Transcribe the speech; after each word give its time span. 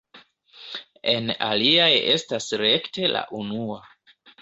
En 1.13 1.29
aliaj 1.49 1.91
estas 2.17 2.51
rekte 2.65 3.15
la 3.15 3.25
unua. 3.45 3.83